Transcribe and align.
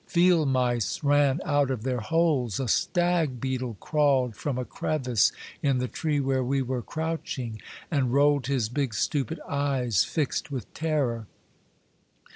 Field 0.07 0.47
mice 0.47 1.03
ran 1.03 1.39
out 1.45 1.69
of 1.69 1.83
their 1.83 1.99
holes. 1.99 2.59
A 2.59 2.67
stag 2.67 3.39
beetle 3.39 3.77
crawled 3.79 4.35
from 4.35 4.57
a 4.57 4.65
crevice 4.65 5.31
in 5.61 5.77
the 5.77 5.87
tree 5.87 6.19
where 6.19 6.43
we 6.43 6.63
were 6.63 6.81
crouching, 6.81 7.61
and 7.91 8.11
rolled 8.11 8.47
his 8.47 8.67
big 8.67 8.95
stupid 8.95 9.39
eyes, 9.47 10.03
fixed 10.03 10.49
with 10.49 10.73
terror. 10.73 11.27